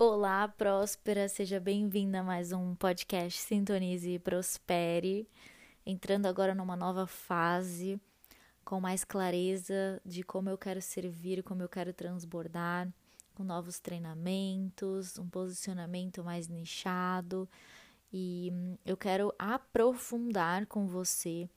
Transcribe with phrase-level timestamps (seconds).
[0.00, 5.28] Olá, próspera, seja bem-vinda a mais um podcast Sintonize e Prospere.
[5.84, 8.00] Entrando agora numa nova fase,
[8.64, 12.88] com mais clareza de como eu quero servir, como eu quero transbordar,
[13.34, 17.48] com novos treinamentos, um posicionamento mais nichado.
[18.12, 18.52] E
[18.86, 21.50] eu quero aprofundar com você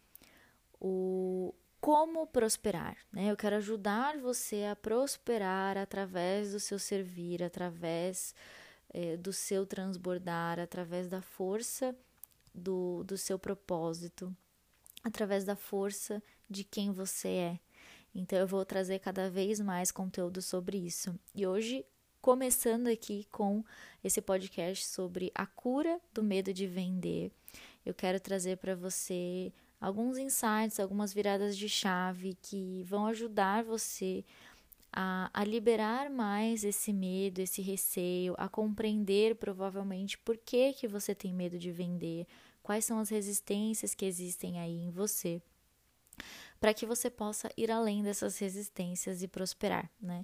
[0.80, 3.32] o, como prosperar, né?
[3.32, 8.36] Eu quero ajudar você a prosperar através do seu servir, através
[8.94, 11.96] é, do seu transbordar, através da força
[12.54, 14.34] do, do seu propósito,
[15.04, 17.60] através da força de quem você é.
[18.14, 21.18] Então, eu vou trazer cada vez mais conteúdo sobre isso.
[21.34, 21.84] E hoje,
[22.22, 23.64] começando aqui com
[24.04, 27.32] esse podcast sobre a cura do medo de vender,
[27.84, 29.52] eu quero trazer para você
[29.82, 34.24] alguns insights, algumas viradas de chave que vão ajudar você
[34.94, 41.16] a, a, liberar mais esse medo, esse receio, a compreender provavelmente por que, que você
[41.16, 42.28] tem medo de vender,
[42.62, 45.42] quais são as resistências que existem aí em você,
[46.60, 50.24] para que você possa ir além dessas resistências e prosperar, né?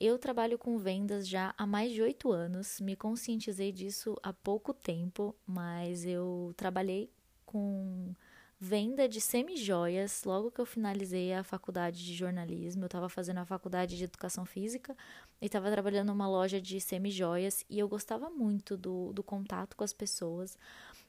[0.00, 4.72] Eu trabalho com vendas já há mais de oito anos, me conscientizei disso há pouco
[4.72, 7.10] tempo, mas eu trabalhei
[7.44, 8.14] com
[8.60, 12.82] venda de semijoias logo que eu finalizei a faculdade de jornalismo.
[12.82, 14.96] Eu estava fazendo a faculdade de educação física
[15.40, 19.84] e estava trabalhando numa loja de semijoias e eu gostava muito do, do contato com
[19.84, 20.58] as pessoas,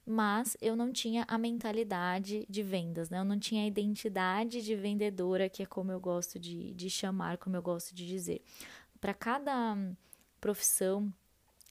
[0.05, 3.19] mas eu não tinha a mentalidade de vendas, né?
[3.19, 7.37] Eu não tinha a identidade de vendedora, que é como eu gosto de, de chamar,
[7.39, 8.43] como eu gosto de dizer.
[9.01, 9.75] Para cada
[10.39, 11.11] profissão,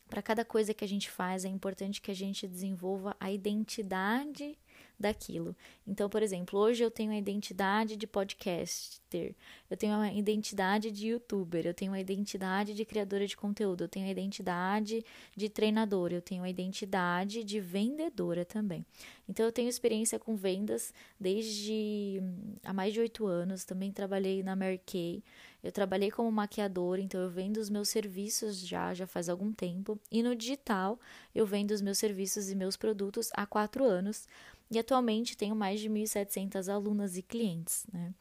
[0.09, 4.59] para cada coisa que a gente faz, é importante que a gente desenvolva a identidade
[4.99, 5.55] daquilo.
[5.87, 9.35] Então, por exemplo, hoje eu tenho a identidade de podcaster,
[9.71, 13.89] eu tenho a identidade de youtuber, eu tenho a identidade de criadora de conteúdo, eu
[13.89, 15.05] tenho a identidade
[15.37, 18.85] de treinadora, eu tenho a identidade de vendedora também.
[19.29, 22.21] Então, eu tenho experiência com vendas desde
[22.65, 25.23] há mais de oito anos, também trabalhei na Mary Kay,
[25.63, 29.99] eu trabalhei como maquiadora, então eu vendo os meus serviços já, já faz algum tempo,
[30.11, 30.99] e no digital
[31.35, 34.27] eu vendo os meus serviços e meus produtos há quatro anos
[34.71, 38.15] e atualmente tenho mais de 1.700 alunas e clientes, né?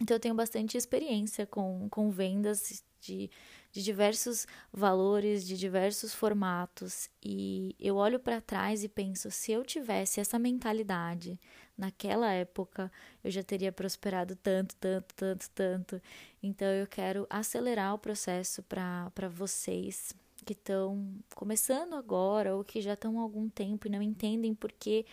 [0.00, 3.30] Então eu tenho bastante experiência com, com vendas de,
[3.70, 9.62] de diversos valores, de diversos formatos, e eu olho para trás e penso: se eu
[9.62, 11.38] tivesse essa mentalidade
[11.76, 12.90] naquela época,
[13.22, 16.02] eu já teria prosperado tanto, tanto, tanto, tanto.
[16.42, 20.14] Então eu quero acelerar o processo para vocês
[20.44, 24.72] que estão começando agora ou que já estão há algum tempo e não entendem por
[24.72, 25.04] que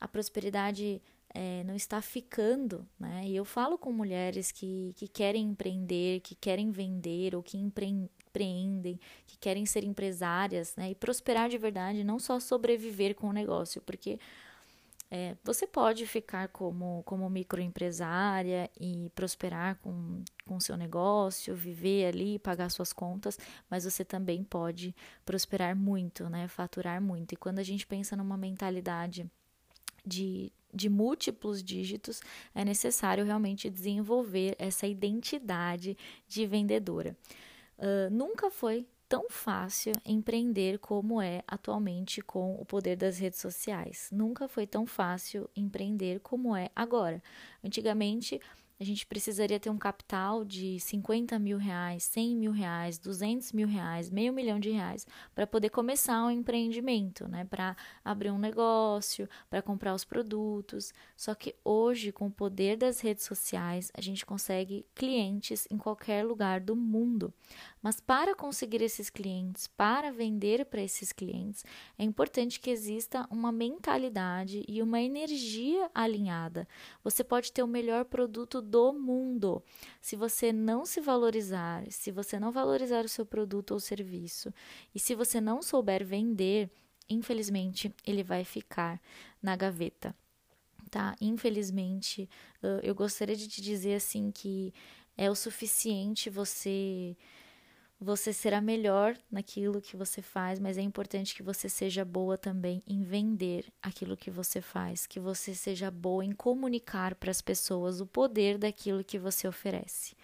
[0.00, 1.02] a prosperidade
[1.32, 3.22] é, não está ficando, né?
[3.26, 8.98] E eu falo com mulheres que, que querem empreender, que querem vender ou que empreendem,
[9.26, 10.90] que querem ser empresárias, né?
[10.90, 14.18] E prosperar de verdade, não só sobreviver com o negócio, porque
[15.12, 22.38] é, você pode ficar como, como microempresária e prosperar com o seu negócio, viver ali,
[22.38, 23.38] pagar suas contas,
[23.68, 24.94] mas você também pode
[25.24, 26.46] prosperar muito, né?
[26.48, 27.32] Faturar muito.
[27.32, 29.28] E quando a gente pensa numa mentalidade
[30.04, 32.20] de, de múltiplos dígitos,
[32.54, 35.96] é necessário realmente desenvolver essa identidade
[36.26, 37.16] de vendedora.
[37.78, 44.08] Uh, nunca foi tão fácil empreender como é atualmente com o poder das redes sociais.
[44.12, 47.20] Nunca foi tão fácil empreender como é agora.
[47.64, 48.40] Antigamente,
[48.80, 53.68] a gente precisaria ter um capital de 50 mil reais, 100 mil reais, 200 mil
[53.68, 57.44] reais, meio milhão de reais para poder começar um empreendimento, né?
[57.44, 60.94] Para abrir um negócio, para comprar os produtos.
[61.14, 66.24] Só que hoje, com o poder das redes sociais, a gente consegue clientes em qualquer
[66.24, 67.34] lugar do mundo.
[67.82, 71.66] Mas para conseguir esses clientes, para vender para esses clientes,
[71.98, 76.66] é importante que exista uma mentalidade e uma energia alinhada.
[77.04, 79.62] Você pode ter o melhor produto do mundo.
[80.00, 84.54] Se você não se valorizar, se você não valorizar o seu produto ou serviço,
[84.94, 86.70] e se você não souber vender,
[87.08, 89.00] infelizmente ele vai ficar
[89.42, 90.14] na gaveta.
[90.90, 91.14] Tá?
[91.20, 92.28] Infelizmente,
[92.82, 94.72] eu gostaria de te dizer assim que
[95.16, 97.16] é o suficiente você
[98.00, 102.82] você será melhor naquilo que você faz, mas é importante que você seja boa também
[102.86, 108.00] em vender aquilo que você faz, que você seja boa em comunicar para as pessoas
[108.00, 110.16] o poder daquilo que você oferece.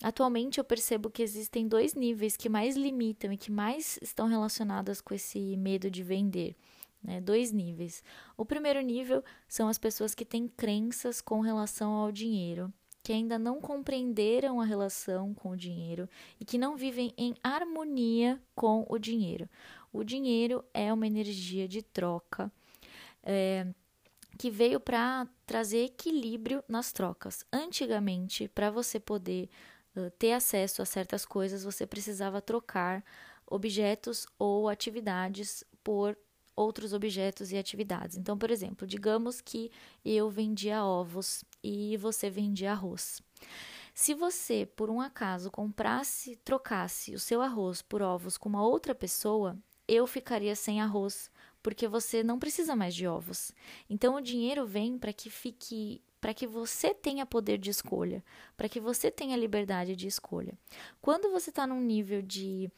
[0.00, 5.00] Atualmente eu percebo que existem dois níveis que mais limitam e que mais estão relacionados
[5.00, 6.54] com esse medo de vender.
[7.02, 7.20] Né?
[7.20, 8.00] Dois níveis.
[8.36, 12.72] O primeiro nível são as pessoas que têm crenças com relação ao dinheiro
[13.08, 16.06] que ainda não compreenderam a relação com o dinheiro
[16.38, 19.48] e que não vivem em harmonia com o dinheiro.
[19.90, 22.52] O dinheiro é uma energia de troca
[23.22, 23.66] é,
[24.36, 27.46] que veio para trazer equilíbrio nas trocas.
[27.50, 29.48] Antigamente, para você poder
[29.96, 33.02] uh, ter acesso a certas coisas, você precisava trocar
[33.46, 36.14] objetos ou atividades por
[36.54, 38.18] outros objetos e atividades.
[38.18, 39.70] Então, por exemplo, digamos que
[40.04, 43.22] eu vendia ovos e você vendia arroz.
[43.94, 48.94] Se você, por um acaso, comprasse, trocasse o seu arroz por ovos com uma outra
[48.94, 49.58] pessoa,
[49.88, 51.30] eu ficaria sem arroz,
[51.62, 53.50] porque você não precisa mais de ovos.
[53.90, 58.24] Então o dinheiro vem para que fique para que você tenha poder de escolha,
[58.56, 60.58] para que você tenha liberdade de escolha.
[61.00, 62.70] Quando você está num nível de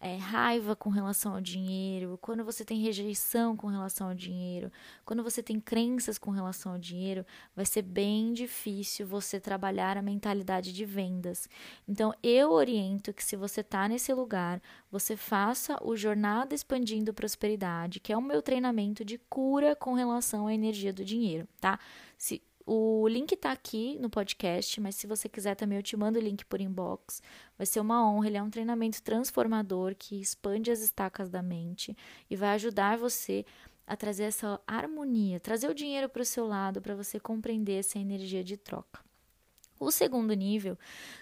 [0.00, 4.70] é, raiva com relação ao dinheiro, quando você tem rejeição com relação ao dinheiro,
[5.04, 10.02] quando você tem crenças com relação ao dinheiro, vai ser bem difícil você trabalhar a
[10.02, 11.48] mentalidade de vendas.
[11.86, 17.98] Então, eu oriento que se você está nesse lugar, você faça o Jornada Expandindo Prosperidade,
[17.98, 21.78] que é o meu treinamento de cura com relação à energia do dinheiro, tá?
[22.16, 26.18] Se, o link está aqui no podcast, mas se você quiser também eu te mando
[26.18, 27.22] o link por inbox.
[27.56, 28.26] Vai ser uma honra.
[28.26, 31.96] Ele é um treinamento transformador que expande as estacas da mente
[32.28, 33.46] e vai ajudar você
[33.86, 37.98] a trazer essa harmonia, trazer o dinheiro para o seu lado para você compreender essa
[37.98, 39.00] energia de troca.
[39.80, 40.76] O segundo nível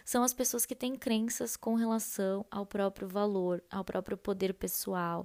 [0.04, 5.24] são as pessoas que têm crenças com relação ao próprio valor, ao próprio poder pessoal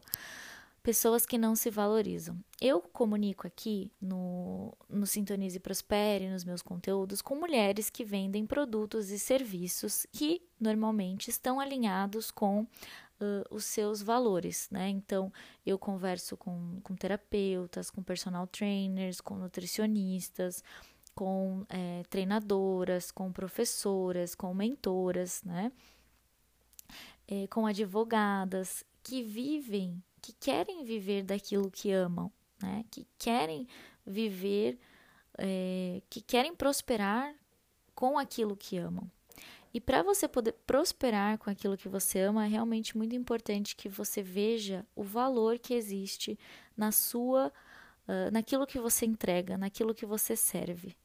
[0.81, 2.37] pessoas que não se valorizam.
[2.59, 8.45] Eu comunico aqui no, no Sintonize e Prospere, nos meus conteúdos, com mulheres que vendem
[8.45, 12.67] produtos e serviços que normalmente estão alinhados com uh,
[13.49, 14.89] os seus valores, né?
[14.89, 15.31] Então,
[15.65, 20.63] eu converso com, com terapeutas, com personal trainers, com nutricionistas,
[21.13, 25.71] com é, treinadoras, com professoras, com mentoras, né?
[27.27, 32.31] É, com advogadas que vivem que querem viver daquilo que amam,
[32.61, 32.85] né?
[32.91, 33.67] Que querem
[34.05, 34.77] viver,
[35.37, 37.33] é, que querem prosperar
[37.95, 39.09] com aquilo que amam.
[39.73, 43.87] E para você poder prosperar com aquilo que você ama, é realmente muito importante que
[43.87, 46.37] você veja o valor que existe
[46.75, 47.51] na sua,
[48.07, 50.95] uh, naquilo que você entrega, naquilo que você serve.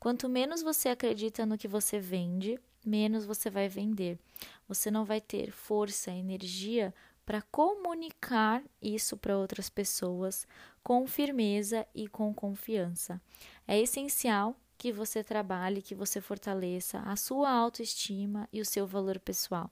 [0.00, 4.18] Quanto menos você acredita no que você vende, menos você vai vender.
[4.66, 6.94] Você não vai ter força, energia
[7.24, 10.46] para comunicar isso para outras pessoas
[10.82, 13.20] com firmeza e com confiança.
[13.66, 19.18] É essencial que você trabalhe, que você fortaleça a sua autoestima e o seu valor
[19.18, 19.70] pessoal.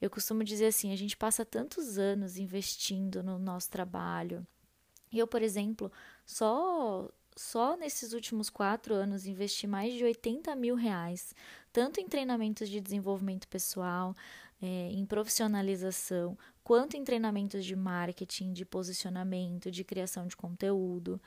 [0.00, 4.46] Eu costumo dizer assim: a gente passa tantos anos investindo no nosso trabalho.
[5.12, 5.92] Eu, por exemplo,
[6.24, 11.34] só só nesses últimos quatro anos investi mais de 80 mil reais,
[11.72, 14.14] tanto em treinamentos de desenvolvimento pessoal,
[14.62, 21.20] é, em profissionalização, quanto em treinamentos de marketing, de posicionamento, de criação de conteúdo,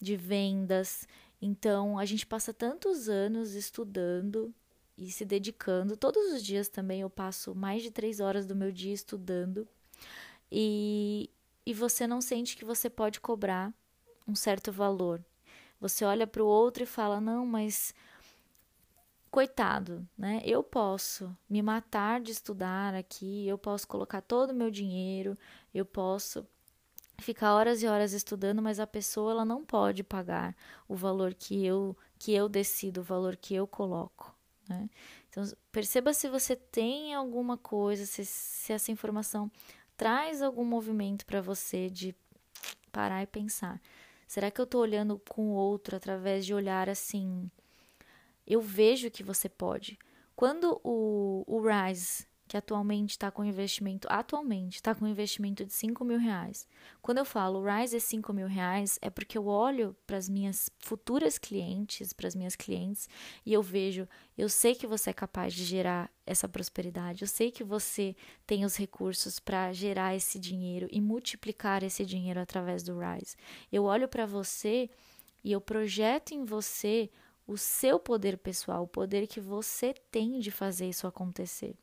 [0.00, 1.06] de vendas.
[1.40, 4.54] Então, a gente passa tantos anos estudando
[4.96, 5.96] e se dedicando.
[5.96, 9.66] Todos os dias também eu passo mais de três horas do meu dia estudando.
[10.50, 11.28] E,
[11.64, 13.74] e você não sente que você pode cobrar
[14.26, 15.22] um certo valor.
[15.80, 17.94] Você olha para o outro e fala: não, mas
[19.36, 20.40] coitado, né?
[20.46, 25.36] Eu posso me matar de estudar aqui, eu posso colocar todo o meu dinheiro,
[25.74, 26.46] eu posso
[27.18, 30.56] ficar horas e horas estudando, mas a pessoa ela não pode pagar
[30.88, 34.34] o valor que eu que eu decido, o valor que eu coloco,
[34.66, 34.88] né?
[35.28, 39.52] Então perceba se você tem alguma coisa, se, se essa informação
[39.98, 42.16] traz algum movimento para você de
[42.90, 43.82] parar e pensar.
[44.26, 47.50] Será que eu estou olhando com o outro através de olhar assim?
[48.46, 49.98] Eu vejo que você pode.
[50.34, 56.04] Quando o, o Rise, que atualmente está com investimento, atualmente está com investimento de 5
[56.04, 56.68] mil reais.
[57.02, 60.70] Quando eu falo Rise é 5 mil reais, é porque eu olho para as minhas
[60.78, 63.08] futuras clientes, para as minhas clientes,
[63.44, 67.50] e eu vejo, eu sei que você é capaz de gerar essa prosperidade, eu sei
[67.50, 68.14] que você
[68.46, 73.36] tem os recursos para gerar esse dinheiro e multiplicar esse dinheiro através do Rise.
[73.72, 74.88] Eu olho para você
[75.42, 77.10] e eu projeto em você
[77.46, 81.74] o seu poder pessoal, o poder que você tem de fazer isso acontecer.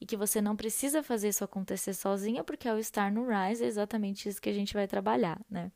[0.00, 3.66] e que você não precisa fazer isso acontecer sozinha, porque ao estar no Rise é
[3.66, 5.72] exatamente isso que a gente vai trabalhar, né?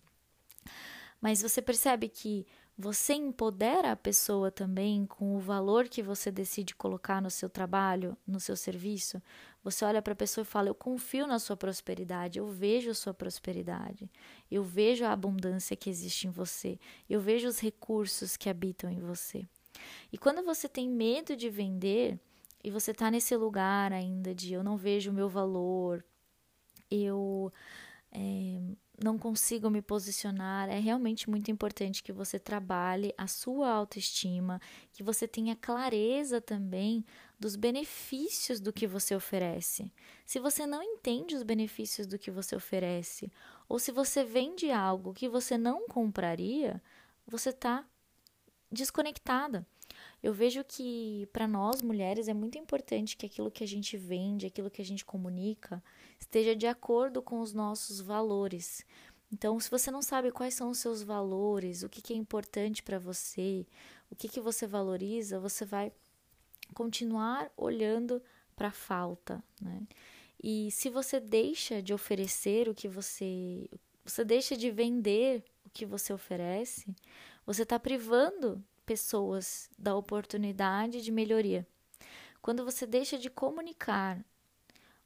[1.21, 2.47] Mas você percebe que
[2.79, 8.17] você empodera a pessoa também com o valor que você decide colocar no seu trabalho,
[8.27, 9.21] no seu serviço.
[9.63, 12.95] Você olha para a pessoa e fala: Eu confio na sua prosperidade, eu vejo a
[12.95, 14.11] sua prosperidade,
[14.51, 19.01] eu vejo a abundância que existe em você, eu vejo os recursos que habitam em
[19.01, 19.47] você.
[20.13, 22.19] E quando você tem medo de vender
[22.63, 26.05] e você está nesse lugar ainda de eu não vejo o meu valor,
[26.91, 27.53] eu.
[28.13, 28.61] É,
[29.03, 34.61] não consigo me posicionar, é realmente muito importante que você trabalhe a sua autoestima,
[34.93, 37.05] que você tenha clareza também
[37.39, 39.91] dos benefícios do que você oferece.
[40.27, 43.33] Se você não entende os benefícios do que você oferece,
[43.69, 46.83] ou se você vende algo que você não compraria,
[47.27, 47.87] você está
[48.71, 49.67] desconectada.
[50.23, 54.47] Eu vejo que para nós mulheres é muito importante que aquilo que a gente vende,
[54.47, 55.83] aquilo que a gente comunica,
[56.19, 58.85] esteja de acordo com os nossos valores.
[59.33, 62.83] Então, se você não sabe quais são os seus valores, o que, que é importante
[62.83, 63.67] para você,
[64.11, 65.93] o que, que você valoriza, você vai
[66.75, 68.23] continuar olhando
[68.55, 69.83] para a falta, né?
[70.43, 73.69] E se você deixa de oferecer o que você,
[74.05, 76.95] você deixa de vender o que você oferece,
[77.45, 81.65] você está privando pessoas da oportunidade de melhoria.
[82.43, 84.19] Quando você deixa de comunicar,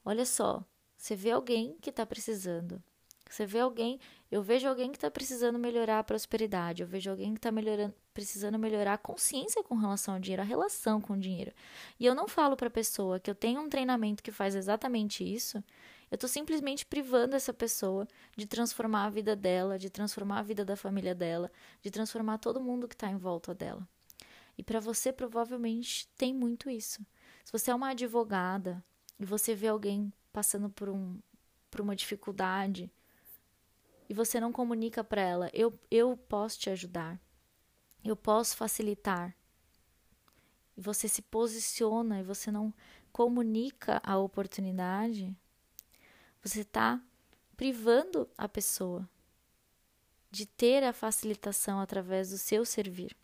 [0.02, 0.64] olha só,
[0.96, 2.82] você vê alguém que está precisando,
[3.28, 4.00] você vê alguém,
[4.30, 7.94] eu vejo alguém que está precisando melhorar a prosperidade, eu vejo alguém que está melhorando,
[8.14, 11.52] precisando melhorar a consciência com relação ao dinheiro, a relação com o dinheiro.
[12.00, 15.22] E eu não falo para a pessoa que eu tenho um treinamento que faz exatamente
[15.22, 15.62] isso,
[16.10, 18.06] eu estou simplesmente privando essa pessoa
[18.36, 21.50] de transformar a vida dela, de transformar a vida da família dela,
[21.82, 23.86] de transformar todo mundo que está em volta dela.
[24.56, 27.04] E para você, provavelmente, tem muito isso.
[27.44, 28.82] Se você é uma advogada
[29.18, 31.18] e você vê alguém passando por, um,
[31.70, 32.90] por uma dificuldade
[34.08, 37.20] e você não comunica para ela, eu, eu posso te ajudar,
[38.04, 39.34] eu posso facilitar.
[40.76, 42.72] E você se posiciona e você não
[43.12, 45.36] comunica a oportunidade,
[46.44, 47.00] você está
[47.56, 49.08] privando a pessoa
[50.30, 53.16] de ter a facilitação através do seu servir.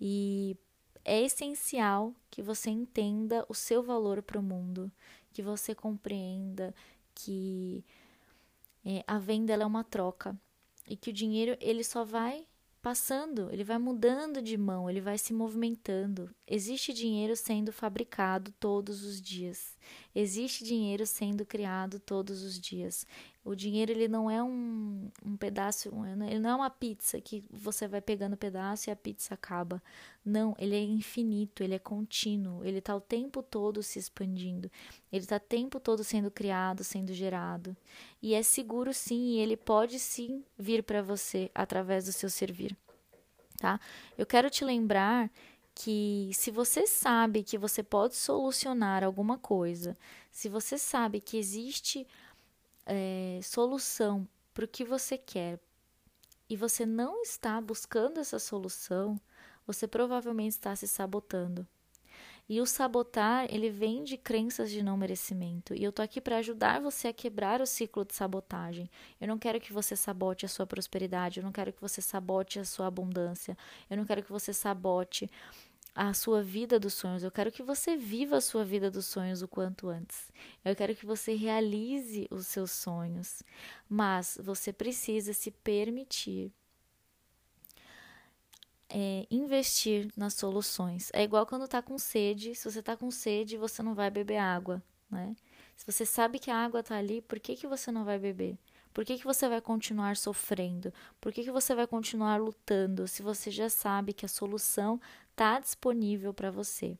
[0.00, 0.56] E
[1.04, 4.92] é essencial que você entenda o seu valor para o mundo,
[5.32, 6.72] que você compreenda
[7.14, 7.84] que
[8.84, 10.38] é, a venda é uma troca
[10.86, 12.46] e que o dinheiro ele só vai
[12.80, 16.34] passando, ele vai mudando de mão, ele vai se movimentando.
[16.46, 19.76] Existe dinheiro sendo fabricado todos os dias.
[20.14, 23.06] Existe dinheiro sendo criado todos os dias.
[23.48, 25.88] O dinheiro ele não é um, um pedaço,
[26.28, 29.82] ele não é uma pizza que você vai pegando pedaço e a pizza acaba.
[30.22, 34.70] Não, ele é infinito, ele é contínuo, ele está o tempo todo se expandindo,
[35.10, 37.74] ele está o tempo todo sendo criado, sendo gerado.
[38.20, 42.76] E é seguro sim, e ele pode sim vir para você através do seu servir.
[43.56, 43.80] Tá?
[44.18, 45.30] Eu quero te lembrar
[45.74, 49.96] que se você sabe que você pode solucionar alguma coisa,
[50.30, 52.04] se você sabe que existe
[52.88, 55.60] é, solução para o que você quer
[56.48, 59.20] e você não está buscando essa solução,
[59.66, 61.66] você provavelmente está se sabotando.
[62.48, 65.74] E o sabotar, ele vem de crenças de não merecimento.
[65.74, 68.90] E eu tô aqui para ajudar você a quebrar o ciclo de sabotagem.
[69.20, 72.58] Eu não quero que você sabote a sua prosperidade, eu não quero que você sabote
[72.58, 73.54] a sua abundância,
[73.90, 75.30] eu não quero que você sabote
[75.98, 77.24] a sua vida dos sonhos.
[77.24, 80.30] Eu quero que você viva a sua vida dos sonhos o quanto antes.
[80.64, 83.42] Eu quero que você realize os seus sonhos.
[83.88, 86.52] Mas você precisa se permitir
[88.88, 91.10] é, investir nas soluções.
[91.12, 92.54] É igual quando tá com sede.
[92.54, 95.34] Se você tá com sede, você não vai beber água, né?
[95.76, 98.56] Se você sabe que a água tá ali, por que, que você não vai beber?
[98.98, 100.92] Por que, que você vai continuar sofrendo?
[101.20, 105.00] Por que, que você vai continuar lutando se você já sabe que a solução
[105.30, 106.98] está disponível para você?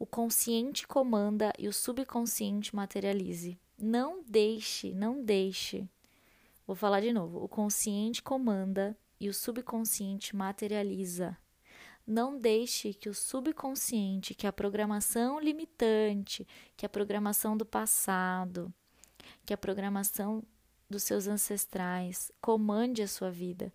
[0.00, 3.56] O consciente comanda e o subconsciente materialize.
[3.78, 5.88] Não deixe, não deixe.
[6.66, 7.38] Vou falar de novo.
[7.40, 11.38] O consciente comanda e o subconsciente materializa.
[12.04, 16.44] Não deixe que o subconsciente, que a programação limitante,
[16.76, 18.74] que a programação do passado,
[19.44, 20.42] que a programação
[20.88, 23.72] dos seus ancestrais, comande a sua vida.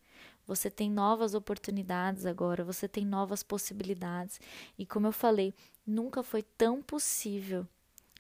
[0.48, 4.39] Você tem novas oportunidades agora, você tem novas possibilidades.
[4.77, 5.53] E como eu falei,
[5.86, 7.68] nunca foi tão possível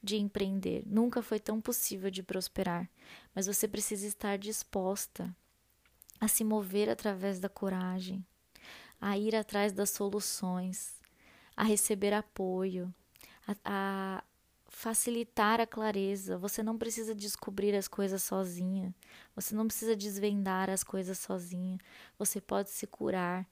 [0.03, 2.89] de empreender, nunca foi tão possível de prosperar.
[3.35, 5.35] Mas você precisa estar disposta
[6.19, 8.25] a se mover através da coragem,
[8.99, 10.95] a ir atrás das soluções,
[11.55, 12.93] a receber apoio,
[13.65, 14.23] a,
[14.71, 16.37] facilitar a clareza.
[16.37, 18.95] Você não precisa descobrir as coisas sozinha.
[19.35, 21.77] Você não precisa desvendar as coisas sozinha.
[22.17, 23.45] Você pode se curar.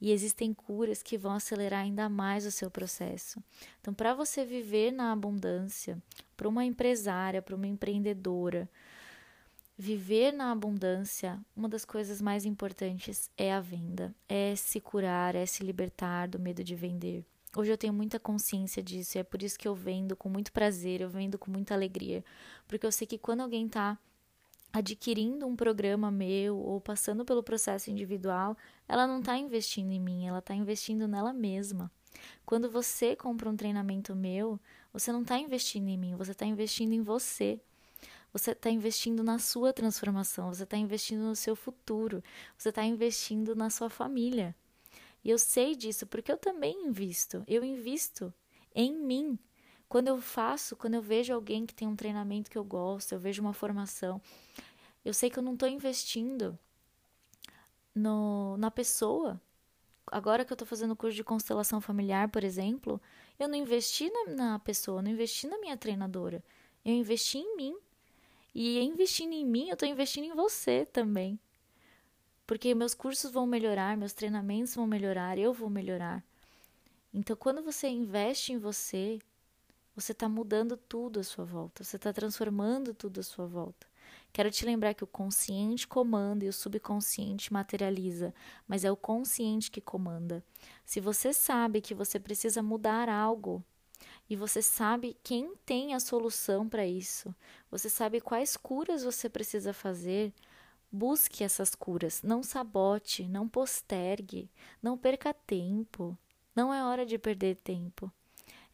[0.00, 3.42] E existem curas que vão acelerar ainda mais o seu processo.
[3.80, 6.00] Então, para você viver na abundância,
[6.36, 8.68] para uma empresária, para uma empreendedora,
[9.76, 15.44] viver na abundância, uma das coisas mais importantes é a venda, é se curar, é
[15.44, 17.24] se libertar do medo de vender.
[17.56, 20.52] Hoje eu tenho muita consciência disso, e é por isso que eu vendo com muito
[20.52, 22.24] prazer, eu vendo com muita alegria,
[22.68, 23.98] porque eu sei que quando alguém está
[24.72, 30.26] adquirindo um programa meu ou passando pelo processo individual, ela não está investindo em mim,
[30.26, 31.90] ela está investindo nela mesma.
[32.46, 34.60] Quando você compra um treinamento meu,
[34.92, 37.60] você não está investindo em mim, você está investindo em você.
[38.32, 42.22] Você está investindo na sua transformação, você está investindo no seu futuro,
[42.56, 44.54] você está investindo na sua família.
[45.24, 47.44] E eu sei disso porque eu também invisto.
[47.46, 48.32] Eu invisto
[48.74, 49.38] em mim.
[49.88, 53.18] Quando eu faço, quando eu vejo alguém que tem um treinamento que eu gosto, eu
[53.18, 54.22] vejo uma formação,
[55.04, 56.58] eu sei que eu não estou investindo
[57.94, 59.40] no, na pessoa.
[60.06, 63.00] Agora que eu estou fazendo curso de constelação familiar, por exemplo,
[63.38, 66.42] eu não investi na, na pessoa, não investi na minha treinadora.
[66.84, 67.76] Eu investi em mim.
[68.54, 71.38] E investindo em mim, eu estou investindo em você também.
[72.50, 76.20] Porque meus cursos vão melhorar, meus treinamentos vão melhorar, eu vou melhorar.
[77.14, 79.20] Então, quando você investe em você,
[79.94, 83.86] você está mudando tudo à sua volta, você está transformando tudo à sua volta.
[84.32, 88.34] Quero te lembrar que o consciente comanda e o subconsciente materializa,
[88.66, 90.42] mas é o consciente que comanda.
[90.84, 93.64] Se você sabe que você precisa mudar algo,
[94.28, 97.32] e você sabe quem tem a solução para isso,
[97.70, 100.32] você sabe quais curas você precisa fazer,
[100.92, 104.50] Busque essas curas, não sabote, não postergue,
[104.82, 106.18] não perca tempo.
[106.54, 108.12] Não é hora de perder tempo.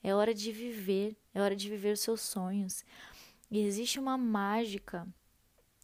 [0.02, 2.84] É hora de viver, é hora de viver os seus sonhos.
[3.50, 5.06] E existe uma mágica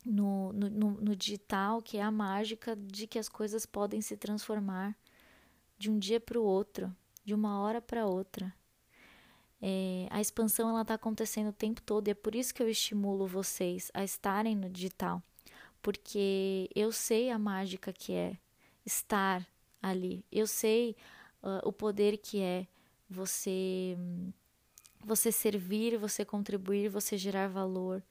[0.05, 4.97] no, no, no, digital que é a mágica de que as coisas podem se transformar
[5.79, 8.53] de um dia para o outro, de uma hora para outra.
[9.61, 12.69] É, a expansão ela está acontecendo o tempo todo e é por isso que eu
[12.69, 15.23] estimulo vocês a estarem no digital
[15.83, 18.39] porque eu sei a mágica que é
[18.87, 19.47] estar
[19.83, 20.25] ali.
[20.31, 20.97] Eu sei
[21.43, 22.67] uh, o poder que é
[23.11, 23.97] você
[25.05, 28.03] você servir, você contribuir, você gerar valor.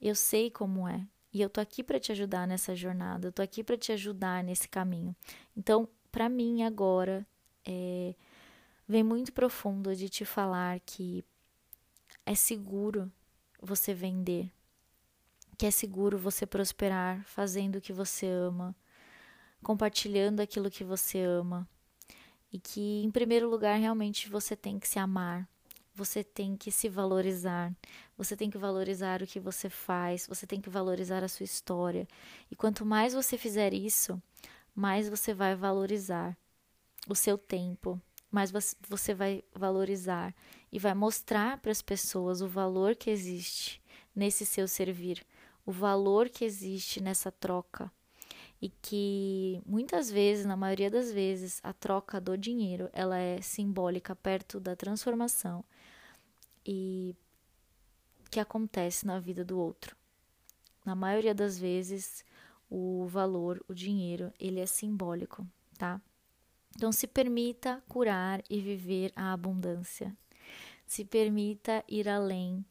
[0.00, 1.06] Eu sei como é.
[1.32, 4.44] E eu tô aqui para te ajudar nessa jornada, eu tô aqui para te ajudar
[4.44, 5.16] nesse caminho.
[5.56, 7.26] Então, para mim agora
[7.66, 8.14] é,
[8.86, 11.24] vem muito profundo de te falar que
[12.24, 13.10] é seguro
[13.60, 14.52] você vender,
[15.54, 18.74] que é seguro você prosperar fazendo o que você ama,
[19.62, 21.68] compartilhando aquilo que você ama.
[22.52, 25.48] E que, em primeiro lugar, realmente você tem que se amar,
[25.94, 27.72] você tem que se valorizar,
[28.16, 32.06] você tem que valorizar o que você faz, você tem que valorizar a sua história.
[32.50, 34.20] E quanto mais você fizer isso,
[34.74, 36.36] mais você vai valorizar
[37.08, 38.52] o seu tempo, mais
[38.88, 40.34] você vai valorizar
[40.72, 43.80] e vai mostrar para as pessoas o valor que existe
[44.14, 45.24] nesse seu servir,
[45.66, 47.90] o valor que existe nessa troca
[48.60, 54.14] e que muitas vezes, na maioria das vezes, a troca do dinheiro ela é simbólica
[54.16, 55.64] perto da transformação
[56.64, 57.14] e
[58.30, 59.96] que acontece na vida do outro.
[60.84, 62.24] Na maioria das vezes,
[62.68, 65.46] o valor, o dinheiro, ele é simbólico,
[65.78, 66.00] tá?
[66.76, 70.16] Então se permita curar e viver a abundância.
[70.86, 72.64] Se permita ir além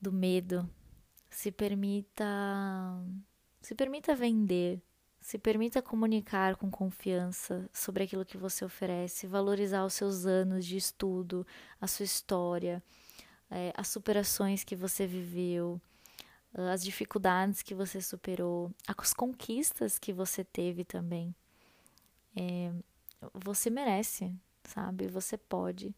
[0.00, 0.68] do medo,
[1.36, 2.24] se permita
[3.60, 4.80] se permita vender,
[5.20, 10.78] se permita comunicar com confiança sobre aquilo que você oferece, valorizar os seus anos de
[10.78, 11.46] estudo,
[11.78, 12.82] a sua história,
[13.50, 15.78] é, as superações que você viveu,
[16.54, 21.34] as dificuldades que você superou, as conquistas que você teve também.
[22.34, 22.72] É,
[23.34, 25.06] você merece, sabe?
[25.08, 25.94] Você pode.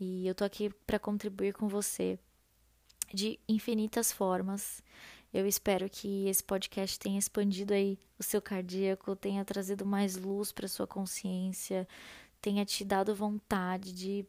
[0.00, 2.18] E eu tô aqui para contribuir com você
[3.12, 4.82] de infinitas formas.
[5.32, 10.52] Eu espero que esse podcast tenha expandido aí o seu cardíaco, tenha trazido mais luz
[10.52, 11.88] para sua consciência,
[12.40, 14.26] tenha te dado vontade de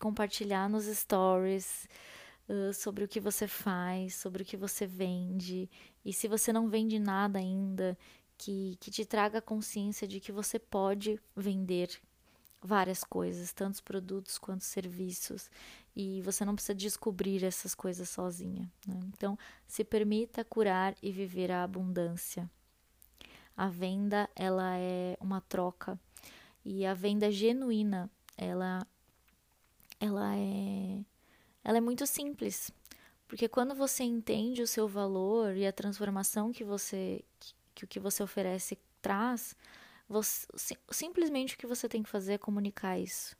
[0.00, 1.88] compartilhar nos stories
[2.48, 5.70] uh, sobre o que você faz, sobre o que você vende.
[6.04, 7.96] E se você não vende nada ainda,
[8.36, 11.88] que, que te traga a consciência de que você pode vender
[12.62, 15.50] várias coisas, tantos produtos quanto serviços,
[15.94, 18.70] e você não precisa descobrir essas coisas sozinha.
[18.86, 19.00] Né?
[19.08, 22.50] Então, se permita curar e viver a abundância.
[23.56, 25.98] A venda, ela é uma troca
[26.64, 28.86] e a venda genuína, ela,
[30.00, 31.04] ela é
[31.62, 32.70] ela é muito simples.
[33.26, 37.24] Porque quando você entende o seu valor e a transformação que você
[37.74, 39.56] que o que você oferece traz,
[40.08, 40.46] você,
[40.90, 43.36] simplesmente o que você tem que fazer é comunicar isso.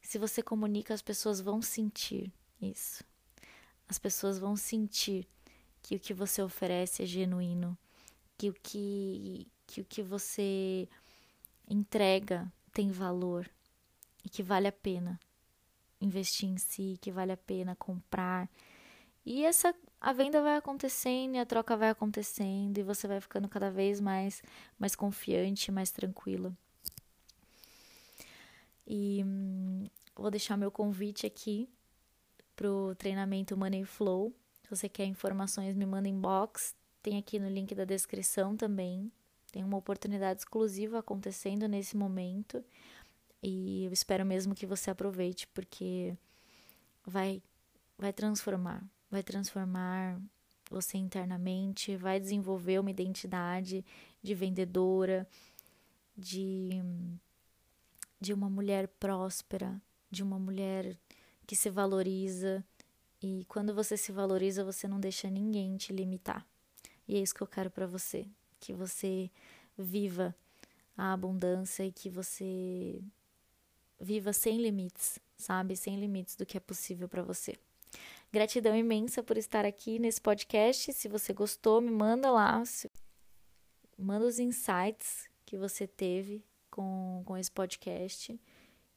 [0.00, 3.04] Se você comunica, as pessoas vão sentir isso.
[3.88, 5.26] As pessoas vão sentir
[5.82, 7.76] que o que você oferece é genuíno,
[8.36, 10.88] que o que, que o que você
[11.68, 13.48] entrega tem valor
[14.24, 15.18] e que vale a pena
[16.00, 18.48] investir em si, que vale a pena comprar.
[19.24, 23.48] E essa a venda vai acontecendo, e a troca vai acontecendo e você vai ficando
[23.48, 24.42] cada vez mais
[24.78, 26.56] mais confiante, mais tranquila.
[28.92, 31.68] E hum, vou deixar meu convite aqui
[32.56, 34.34] pro treinamento Money Flow.
[34.64, 36.74] Se você quer informações, me manda inbox.
[37.00, 39.12] Tem aqui no link da descrição também.
[39.52, 42.64] Tem uma oportunidade exclusiva acontecendo nesse momento.
[43.40, 46.16] E eu espero mesmo que você aproveite, porque
[47.06, 47.40] vai,
[47.96, 48.82] vai transformar.
[49.08, 50.20] Vai transformar
[50.68, 53.84] você internamente, vai desenvolver uma identidade
[54.20, 55.28] de vendedora,
[56.16, 56.82] de,
[58.20, 59.80] de uma mulher próspera,
[60.10, 60.98] de uma mulher
[61.46, 62.64] que se valoriza.
[63.22, 66.46] E quando você se valoriza, você não deixa ninguém te limitar.
[67.08, 68.26] E é isso que eu quero para você,
[68.60, 69.30] que você
[69.76, 70.34] viva
[70.96, 73.02] a abundância e que você
[73.98, 75.76] viva sem limites, sabe?
[75.76, 77.56] Sem limites do que é possível para você.
[78.32, 80.92] Gratidão imensa por estar aqui nesse podcast.
[80.92, 82.62] Se você gostou, me manda lá.
[83.98, 86.44] Manda os insights que você teve
[86.80, 88.40] com, com esse podcast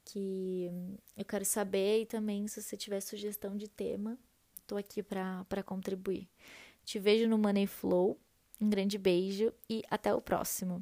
[0.05, 0.69] que
[1.17, 4.17] eu quero saber e também se você tiver sugestão de tema,
[4.61, 6.29] estou aqui para contribuir.
[6.85, 8.17] Te vejo no Money Flow.
[8.61, 10.81] Um grande beijo e até o próximo.